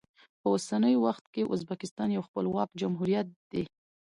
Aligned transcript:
په 0.41 0.47
اوسني 0.53 0.93
وخت 1.05 1.25
کې 1.33 1.49
ازبکستان 1.53 2.09
یو 2.11 2.25
خپلواک 2.27 2.69
جمهوریت 2.81 3.27
دی. 3.51 3.63